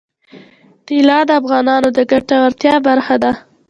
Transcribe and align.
طلا 0.87 1.19
د 1.29 1.31
افغانانو 1.41 1.87
د 1.97 1.99
ګټورتیا 2.11 2.73
برخه 2.87 3.15
ده. 3.23 3.31